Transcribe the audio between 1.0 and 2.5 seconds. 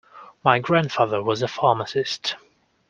was a pharmacist.